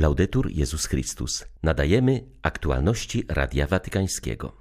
[0.00, 1.44] Laudetur Jezus Chrystus.
[1.62, 4.52] Nadajemy aktualności Radia Watykańskiego.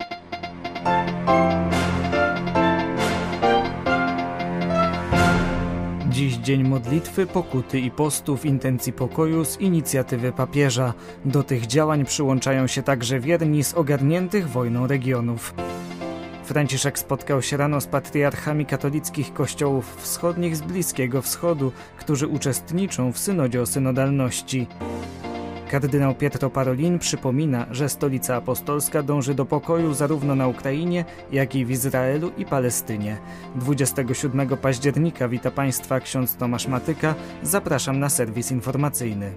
[6.10, 10.94] Dziś dzień modlitwy, pokuty i postu w intencji pokoju z inicjatywy papieża.
[11.26, 15.54] Do tych działań przyłączają się także wierni z ogarniętych wojną regionów.
[16.44, 23.20] Franciszek spotkał się rano z patriarchami katolickich kościołów wschodnich z Bliskiego Wschodu, którzy uczestniczą w
[23.20, 24.68] synodzie o synodalności.
[25.70, 31.66] Kardynał Pietro Parolin przypomina, że stolica apostolska dąży do pokoju zarówno na Ukrainie, jak i
[31.66, 33.18] w Izraelu i Palestynie.
[33.56, 37.16] 27 października wita Państwa ksiądz Tomasz Matyka.
[37.44, 39.32] Zapraszam na serwis informacyjny.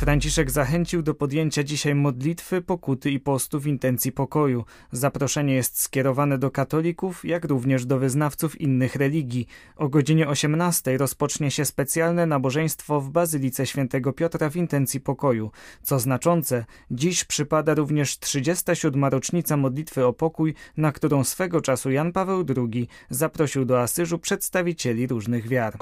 [0.00, 4.64] Franciszek zachęcił do podjęcia dzisiaj modlitwy, pokuty i postu w intencji pokoju.
[4.92, 9.46] Zaproszenie jest skierowane do katolików, jak również do wyznawców innych religii.
[9.76, 15.50] O godzinie 18 rozpocznie się specjalne nabożeństwo w Bazylice Świętego Piotra w intencji pokoju.
[15.82, 19.04] Co znaczące, dziś przypada również 37.
[19.04, 25.06] rocznica modlitwy o pokój, na którą swego czasu Jan Paweł II zaprosił do Asyżu przedstawicieli
[25.06, 25.76] różnych wiar.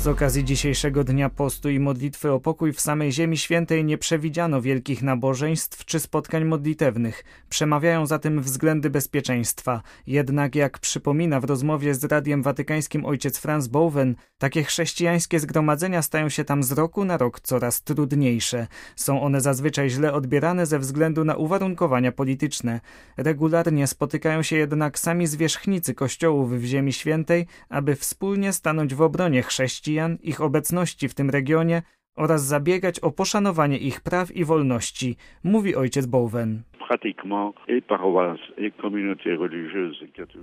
[0.00, 4.62] Z okazji dzisiejszego dnia postu i modlitwy o pokój w samej Ziemi Świętej nie przewidziano
[4.62, 7.24] wielkich nabożeństw czy spotkań modlitewnych.
[7.48, 9.82] Przemawiają za tym względy bezpieczeństwa.
[10.06, 16.28] Jednak jak przypomina w rozmowie z Radiem Watykańskim ojciec Franz Bowen, takie chrześcijańskie zgromadzenia stają
[16.28, 18.66] się tam z roku na rok coraz trudniejsze.
[18.96, 22.80] Są one zazwyczaj źle odbierane ze względu na uwarunkowania polityczne.
[23.16, 29.42] Regularnie spotykają się jednak sami zwierzchnicy kościołów w Ziemi Świętej, aby wspólnie stanąć w obronie
[29.42, 31.82] chrześcijan chrześcijan, ich obecności w tym regionie
[32.16, 36.62] oraz zabiegać o poszanowanie ich praw i wolności, mówi ojciec Bowen.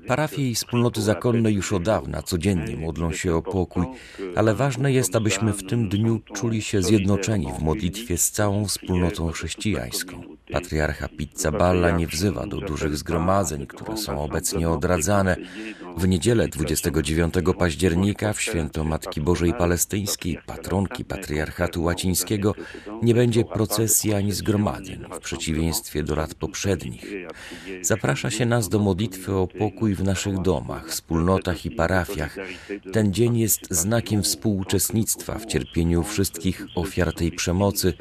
[0.08, 3.86] Parafie i wspólnoty zakonne już od dawna codziennie modlą się o pokój,
[4.36, 9.32] ale ważne jest, abyśmy w tym dniu czuli się zjednoczeni w modlitwie z całą wspólnotą
[9.32, 10.22] chrześcijańską.
[10.52, 15.36] Patriarcha Pizzaballa nie wzywa do dużych zgromadzeń, które są obecnie odradzane.
[15.98, 22.54] W niedzielę 29 października w święto Matki Bożej Palestyńskiej, patronki Patriarchatu Łacińskiego,
[23.02, 27.14] nie będzie procesji ani zgromadzeń, w przeciwieństwie do lat poprzednich.
[27.82, 32.38] Zaprasza się nas do modlitwy o pokój w naszych domach, wspólnotach i parafiach.
[32.94, 37.94] Ten dzień jest znakiem współuczestnictwa w cierpieniu wszystkich ofiar tej przemocy,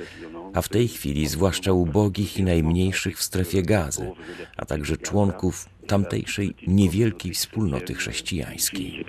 [0.55, 4.11] a w tej chwili zwłaszcza ubogich i najmniejszych w strefie gazy,
[4.57, 9.05] a także członków tamtejszej niewielkiej wspólnoty chrześcijańskiej.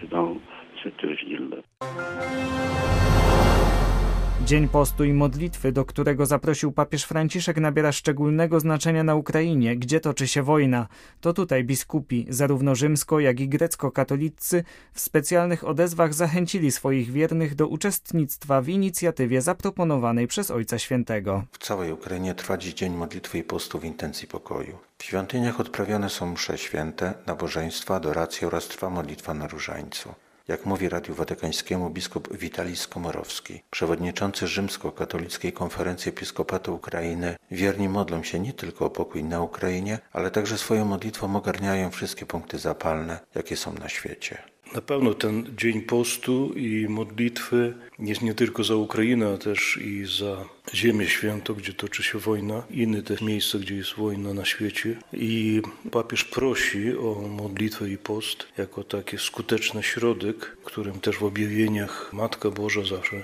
[4.48, 10.00] Dzień postu i modlitwy, do którego zaprosił papież Franciszek, nabiera szczególnego znaczenia na Ukrainie, gdzie
[10.00, 10.88] toczy się wojna.
[11.22, 14.64] To tutaj biskupi, zarówno rzymsko, jak i grecko-katolicy,
[14.94, 21.44] w specjalnych odezwach zachęcili swoich wiernych do uczestnictwa w inicjatywie zaproponowanej przez Ojca Świętego.
[21.52, 24.78] W całej Ukrainie trwa dziś dzień modlitwy i postu w intencji pokoju.
[24.98, 30.10] W świątyniach odprawiane są msze święte, nabożeństwa, adoracje oraz trwa modlitwa na różańcu.
[30.48, 38.40] Jak mówi Radiu Watykańskiemu biskup Witalis Komorowski, przewodniczący rzymsko-katolickiej konferencji episkopatu Ukrainy, wierni modlą się
[38.40, 43.58] nie tylko o pokój na Ukrainie, ale także swoją modlitwą ogarniają wszystkie punkty zapalne, jakie
[43.58, 44.38] są na świecie.
[44.74, 50.06] Na pewno ten dzień postu i modlitwy jest nie tylko za Ukrainę, a też i
[50.20, 54.98] za Ziemię Świętą, gdzie toczy się wojna, inne te miejsca, gdzie jest wojna na świecie.
[55.14, 55.62] I
[55.92, 62.50] papież prosi o modlitwę i post jako taki skuteczny środek, którym też w objawieniach Matka
[62.50, 63.24] Boża zawsze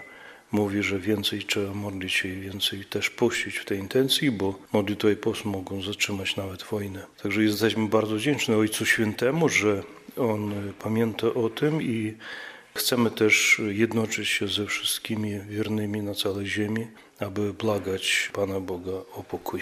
[0.51, 5.11] mówi, że więcej trzeba modlić się i więcej też pościć w tej intencji, bo modlitwa
[5.11, 7.05] i post mogą zatrzymać nawet wojnę.
[7.23, 9.83] Także jesteśmy bardzo wdzięczni Ojcu Świętemu, że
[10.17, 12.17] On pamięta o tym i
[12.75, 16.87] chcemy też jednoczyć się ze wszystkimi wiernymi na całej ziemi,
[17.19, 19.61] aby błagać Pana Boga o pokój.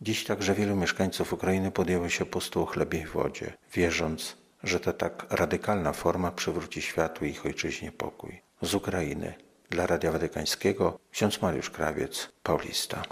[0.00, 4.92] Dziś także wielu mieszkańców Ukrainy podjęło się postu o chlebie i wodzie, wierząc, że ta
[4.92, 8.40] tak radykalna forma przywróci światu i ich ojczyźnie pokój.
[8.62, 9.34] Z Ukrainy
[9.70, 13.02] dla Radia Watykańskiego ksiądz Mariusz Krawiec, Paulista.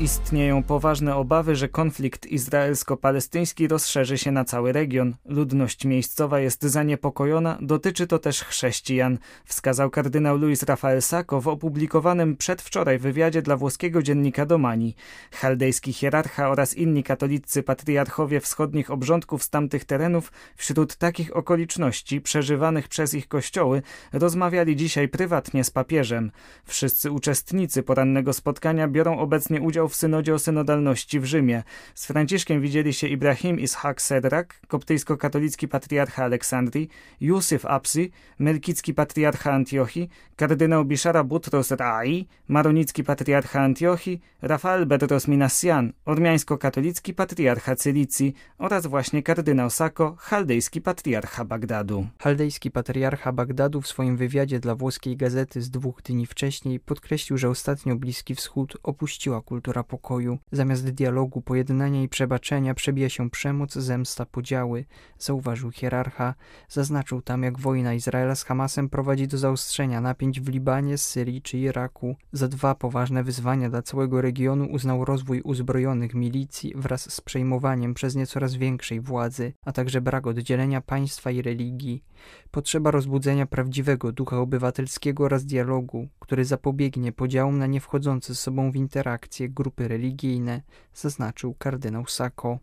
[0.00, 5.14] Istnieją poważne obawy, że konflikt izraelsko-palestyński rozszerzy się na cały region.
[5.24, 12.36] Ludność miejscowa jest zaniepokojona, dotyczy to też chrześcijan, wskazał kardynał Luis Rafael Sacco w opublikowanym
[12.36, 14.94] przedwczoraj wywiadzie dla włoskiego dziennika Domani.
[15.32, 22.88] Chaldejski hierarcha oraz inni katolicy patriarchowie wschodnich obrządków z tamtych terenów wśród takich okoliczności przeżywanych
[22.88, 23.82] przez ich kościoły
[24.12, 26.30] rozmawiali dzisiaj prywatnie z papieżem.
[26.64, 31.62] Wszyscy uczestnicy porannego spotkania biorą obecnie udział udział w synodzie o synodalności w Rzymie.
[31.94, 36.88] Z Franciszkiem widzieli się Ibrahim Ishak Sedrak, koptyjsko-katolicki patriarcha Aleksandrii,
[37.20, 45.92] Jusuf Apsi, melkicki patriarcha Antiochii, kardynał Bishara Butros Rai, maronicki patriarcha Antiochii, Rafael Bedros Minassian,
[46.04, 52.06] ormiańsko-katolicki patriarcha Cylicji oraz właśnie kardynał Sako, chaldejski patriarcha Bagdadu.
[52.18, 57.48] Chaldejski patriarcha Bagdadu w swoim wywiadzie dla włoskiej gazety z dwóch dni wcześniej podkreślił, że
[57.48, 59.42] ostatnio Bliski Wschód opuściła
[59.82, 60.38] pokoju.
[60.52, 64.84] Zamiast dialogu, pojednania i przebaczenia przebija się przemoc, zemsta, podziały,
[65.18, 66.34] zauważył hierarcha.
[66.68, 71.58] Zaznaczył tam, jak wojna Izraela z Hamasem prowadzi do zaostrzenia napięć w Libanie, Syrii czy
[71.58, 72.16] Iraku.
[72.32, 78.16] Za dwa poważne wyzwania dla całego regionu uznał rozwój uzbrojonych milicji wraz z przejmowaniem przez
[78.16, 82.04] nie coraz większej władzy, a także brak oddzielenia państwa i religii.
[82.50, 88.76] Potrzeba rozbudzenia prawdziwego ducha obywatelskiego oraz dialogu, który zapobiegnie podziałom na niewchodzące z sobą w
[88.76, 90.62] interakcje grupy religijne,
[90.94, 92.58] zaznaczył kardynał Sacco.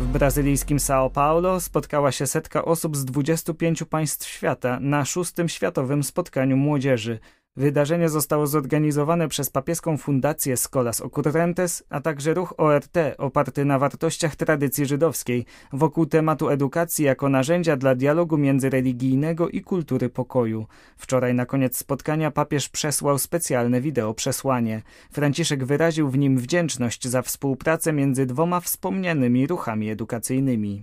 [0.00, 6.02] W brazylijskim São Paulo spotkała się setka osób z 25 państw świata na szóstym światowym
[6.02, 7.18] spotkaniu młodzieży.
[7.58, 14.36] Wydarzenie zostało zorganizowane przez papieską fundację Scholas Occurrentes, a także ruch ORT oparty na wartościach
[14.36, 20.66] tradycji żydowskiej wokół tematu edukacji jako narzędzia dla dialogu międzyreligijnego i kultury pokoju.
[20.96, 24.82] Wczoraj na koniec spotkania papież przesłał specjalne wideo przesłanie.
[25.12, 30.82] Franciszek wyraził w nim wdzięczność za współpracę między dwoma wspomnianymi ruchami edukacyjnymi.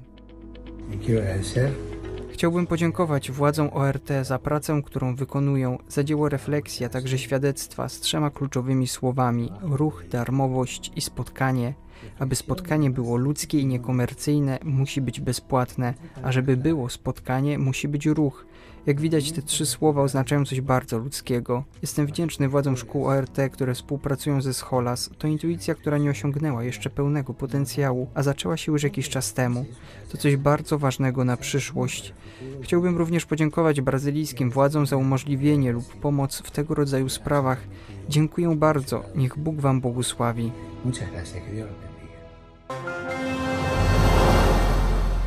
[2.36, 8.00] Chciałbym podziękować władzom ORT za pracę, którą wykonują, za dzieło refleksji, a także świadectwa z
[8.00, 11.74] trzema kluczowymi słowami: ruch, darmowość i spotkanie.
[12.20, 15.94] Aby spotkanie było ludzkie i niekomercyjne, musi być bezpłatne,
[16.24, 18.46] a żeby było spotkanie, musi być ruch.
[18.86, 21.64] Jak widać, te trzy słowa oznaczają coś bardzo ludzkiego.
[21.82, 25.10] Jestem wdzięczny władzom szkół ORT, które współpracują ze Scholas.
[25.18, 29.66] To intuicja, która nie osiągnęła jeszcze pełnego potencjału, a zaczęła się już jakiś czas temu.
[30.12, 32.14] To coś bardzo ważnego na przyszłość.
[32.62, 37.62] Chciałbym również podziękować brazylijskim władzom za umożliwienie lub pomoc w tego rodzaju sprawach.
[38.10, 39.04] Dziękuję bardzo.
[39.16, 40.52] Niech Bóg Wam błogosławi.
[40.86, 41.34] Muchas gracias.
[41.34, 41.95] Que Dios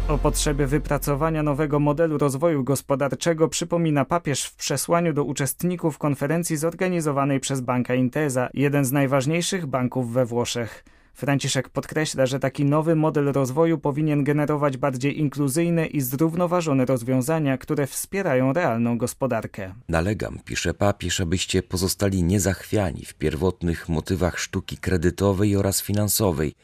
[0.09, 7.41] O potrzebie wypracowania nowego modelu rozwoju gospodarczego przypomina papież w przesłaniu do uczestników konferencji zorganizowanej
[7.41, 10.85] przez Banka Intesa, jeden z najważniejszych banków we Włoszech.
[11.15, 17.87] Franciszek podkreśla, że taki nowy model rozwoju powinien generować bardziej inkluzyjne i zrównoważone rozwiązania, które
[17.87, 19.75] wspierają realną gospodarkę.
[19.89, 26.55] Nalegam, pisze papież, abyście pozostali niezachwiani w pierwotnych motywach sztuki kredytowej oraz finansowej,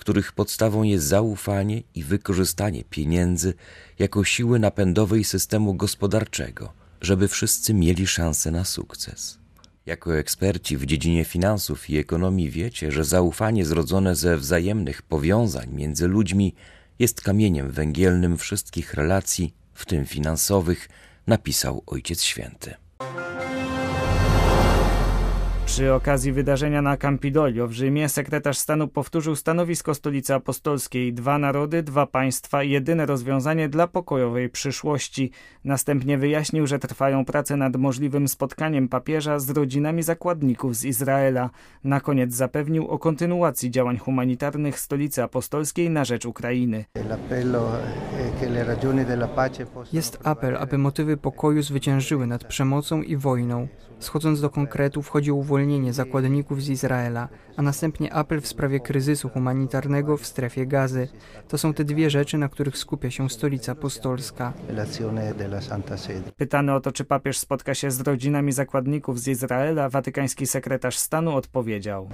[0.00, 3.54] których podstawą jest zaufanie i wykorzystanie pieniędzy
[3.98, 9.38] jako siły napędowej systemu gospodarczego, żeby wszyscy mieli szansę na sukces.
[9.86, 16.08] Jako eksperci w dziedzinie finansów i ekonomii wiecie, że zaufanie zrodzone ze wzajemnych powiązań między
[16.08, 16.54] ludźmi
[16.98, 20.88] jest kamieniem węgielnym wszystkich relacji, w tym finansowych,
[21.26, 22.74] napisał Ojciec Święty.
[25.70, 31.82] Przy okazji wydarzenia na Campidoglio w Rzymie sekretarz stanu powtórzył stanowisko stolicy apostolskiej dwa narody,
[31.82, 35.30] dwa państwa, jedyne rozwiązanie dla pokojowej przyszłości.
[35.64, 41.50] Następnie wyjaśnił, że trwają prace nad możliwym spotkaniem papieża z rodzinami zakładników z Izraela.
[41.84, 46.84] Na koniec zapewnił o kontynuacji działań humanitarnych stolicy apostolskiej na rzecz Ukrainy.
[49.92, 53.68] Jest apel, aby motywy pokoju zwyciężyły nad przemocą i wojną.
[54.00, 59.28] Schodząc do konkretów, chodzi o uwolnienie zakładników z Izraela, a następnie apel w sprawie kryzysu
[59.28, 61.08] humanitarnego w strefie gazy.
[61.48, 64.52] To są te dwie rzeczy, na których skupia się Stolica Apostolska.
[66.36, 71.34] Pytany o to, czy papież spotka się z rodzinami zakładników z Izraela, watykański sekretarz stanu
[71.36, 72.08] odpowiedział: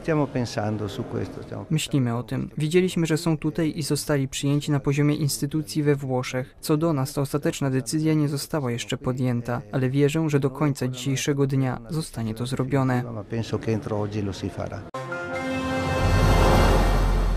[1.70, 2.50] Myślimy o tym.
[2.58, 6.56] Widzieliśmy, że są tutaj i zostali przyjęci na poziomie instytucji we Włoszech.
[6.60, 10.88] Co do nas, to ostateczna decyzja nie została jeszcze podjęta, ale wierzę, że do końca
[10.88, 13.04] dzisiejszego dnia zostanie to zrobione.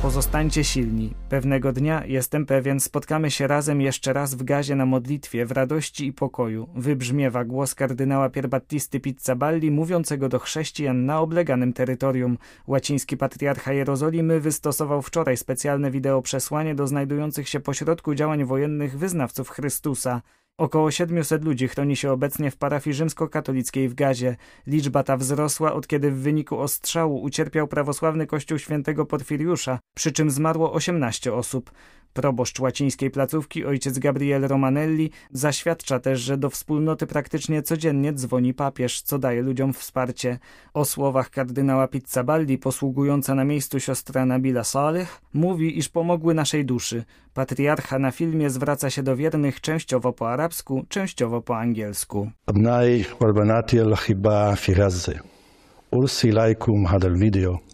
[0.02, 1.14] Pozostańcie silni.
[1.30, 6.08] Pewnego dnia, jestem pewien, spotkamy się razem jeszcze raz w gazie na modlitwie, w radości
[6.08, 6.70] i pokoju.
[6.76, 12.38] Wybrzmiewa głos kardynała Pierbattisty Pizzaballi, mówiącego do chrześcijan na obleganym terytorium.
[12.68, 19.50] Łaciński patriarcha Jerozolimy wystosował wczoraj specjalne wideo przesłanie do znajdujących się pośrodku działań wojennych wyznawców
[19.50, 20.22] Chrystusa.
[20.60, 24.36] Około 700 ludzi chroni się obecnie w parafii rzymskokatolickiej w Gazie.
[24.68, 30.32] Liczba ta wzrosła od kiedy w wyniku ostrzału ucierpiał prawosławny kościół świętego Porfiriusza, przy czym
[30.32, 31.72] zmarło 18 osób.
[32.14, 39.02] Proboszcz łacińskiej placówki, ojciec Gabriel Romanelli, zaświadcza też, że do wspólnoty praktycznie codziennie dzwoni papież,
[39.02, 40.40] co daje ludziom wsparcie.
[40.74, 47.04] O słowach kardynała Pizzabaldi, posługująca na miejscu siostra Nabila Saleh, mówi, iż pomogły naszej duszy.
[47.34, 52.32] Patriarcha na filmie zwraca się do wiernych częściowo po arabsku, częściowo po angielsku.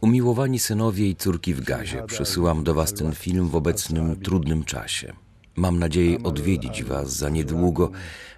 [0.02, 5.14] Umiłowani synowie i córki w gazie, przesyłam do Was ten film w obecnym trudnym czasie.
[5.56, 7.92] Mam nadzieję odwiedzić Was za niedługo,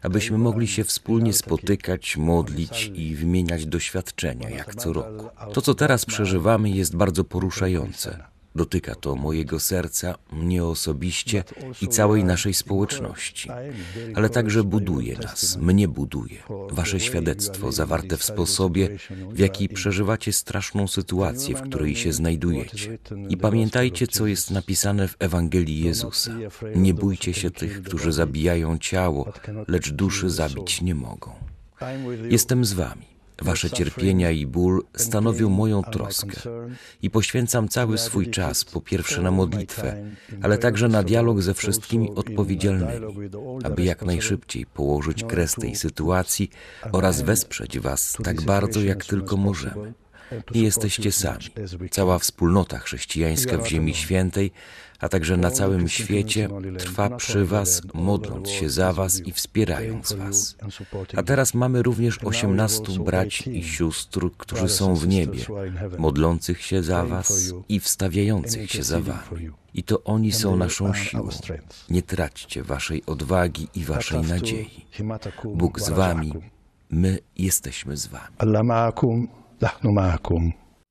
[0.04, 5.26] abyśmy mogli się wspólnie spotykać, modlić i wymieniać doświadczenia, jak co roku.
[5.54, 8.24] To, co teraz przeżywamy, jest bardzo poruszające.
[8.58, 11.44] Dotyka to mojego serca, mnie osobiście
[11.82, 13.50] i całej naszej społeczności,
[14.16, 16.38] ale także buduje nas, mnie buduje.
[16.72, 18.90] Wasze świadectwo zawarte w sposobie,
[19.32, 22.98] w jaki przeżywacie straszną sytuację, w której się znajdujecie.
[23.30, 26.32] I pamiętajcie, co jest napisane w Ewangelii Jezusa.
[26.76, 29.34] Nie bójcie się tych, którzy zabijają ciało,
[29.68, 31.32] lecz duszy zabić nie mogą.
[32.30, 33.17] Jestem z wami.
[33.41, 36.41] Wasze cierpienia i ból stanowią moją troskę.
[37.01, 40.03] i poświęcam cały swój czas po pierwsze na modlitwę,
[40.41, 43.08] ale także na dialog ze wszystkimi odpowiedzialnymi,
[43.63, 46.50] aby jak najszybciej położyć kres tej sytuacji
[46.91, 49.94] oraz wesprzeć Was tak bardzo, jak tylko możemy.
[50.56, 51.46] Nie jesteście sami.
[51.92, 54.52] Cała wspólnota chrześcijańska w Ziemi Świętej
[55.00, 60.56] a także na całym świecie trwa przy Was, modląc się za Was i wspierając Was.
[61.16, 65.40] A teraz mamy również osiemnastu braci i sióstr, którzy są w niebie,
[65.98, 69.52] modlących się za Was i wstawiających się za Wami.
[69.74, 71.30] I to oni są naszą siłą.
[71.90, 74.86] Nie traćcie Waszej odwagi i Waszej nadziei.
[75.46, 76.34] Bóg z Wami,
[76.90, 78.36] my jesteśmy z Wami.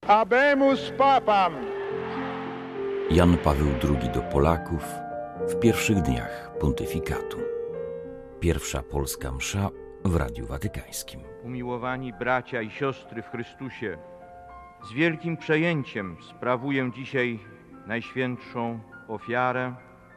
[0.07, 1.53] Habemus Papam!
[3.11, 4.85] Jan Paweł II do Polaków
[5.49, 7.39] w pierwszych dniach pontyfikatu.
[8.41, 9.71] Pierwsza polska msza
[10.05, 11.21] w Radiu Watykańskim.
[11.45, 13.99] Umiłowani bracia i siostry w Chrystusie,
[14.89, 17.39] z wielkim przejęciem sprawuję dzisiaj
[17.87, 19.75] najświętszą ofiarę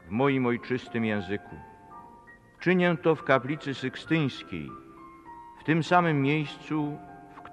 [0.08, 1.56] w moim ojczystym języku.
[2.60, 4.70] Czynię to w kaplicy sykstyńskiej,
[5.62, 6.98] w tym samym miejscu,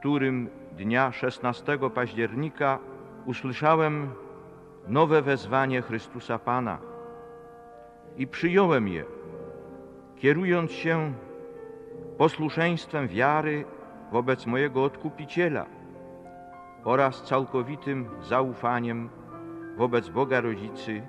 [0.07, 2.79] którym dnia 16 października
[3.25, 4.11] usłyszałem
[4.89, 6.79] nowe wezwanie Chrystusa Pana
[8.17, 9.05] i przyjąłem je,
[10.17, 11.13] kierując się
[12.19, 13.65] posłuszeństwem wiary
[14.13, 15.67] wobec mojego Odkupiciela
[16.85, 19.09] oraz całkowitym zaufaniem
[19.77, 21.03] wobec Boga Rodzicy,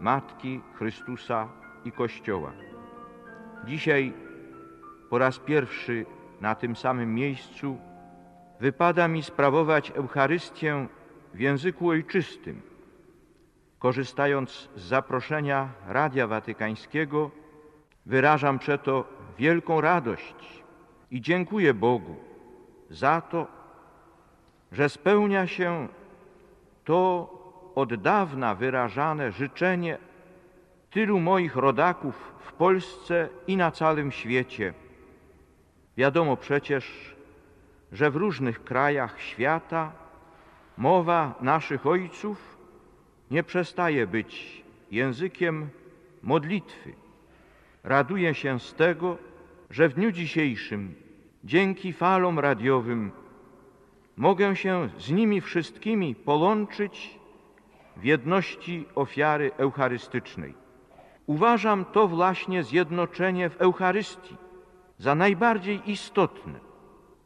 [0.00, 1.48] Matki Chrystusa
[1.84, 2.52] i Kościoła.
[3.64, 4.12] Dzisiaj
[5.10, 6.06] po raz pierwszy
[6.40, 7.78] na tym samym miejscu
[8.60, 10.86] wypada mi sprawować Eucharystię
[11.34, 12.62] w języku ojczystym,
[13.78, 17.30] Korzystając z zaproszenia Radia Watykańskiego,
[18.06, 19.04] wyrażam przeto
[19.38, 20.62] wielką radość
[21.10, 22.16] i dziękuję Bogu
[22.90, 23.46] za to,
[24.72, 25.88] że spełnia się
[26.84, 27.30] to
[27.74, 29.98] od dawna wyrażane życzenie
[30.90, 34.74] tylu moich rodaków w Polsce i na całym świecie.
[35.96, 37.16] Wiadomo przecież,
[37.92, 39.92] że w różnych krajach świata
[40.76, 42.58] mowa naszych ojców
[43.30, 45.68] nie przestaje być językiem
[46.22, 46.92] modlitwy.
[47.84, 49.18] Raduję się z tego,
[49.70, 50.94] że w dniu dzisiejszym
[51.44, 53.10] dzięki falom radiowym
[54.16, 57.18] mogę się z nimi wszystkimi połączyć
[57.96, 60.54] w jedności ofiary eucharystycznej.
[61.26, 64.36] Uważam to właśnie zjednoczenie w Eucharystii
[64.98, 66.67] za najbardziej istotne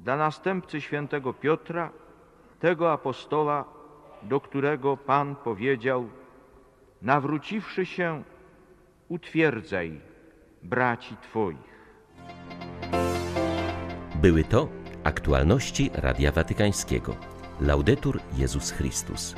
[0.04, 1.90] dla następcy świętego Piotra,
[2.60, 3.64] tego apostola
[4.22, 6.08] do którego Pan powiedział:
[7.02, 8.22] Nawróciwszy się,
[9.08, 10.00] utwierdzaj
[10.62, 11.72] braci Twoich.
[14.14, 14.68] Były to
[15.04, 17.16] aktualności Radia Watykańskiego.
[17.60, 19.34] Laudetur Jezus Chrystus.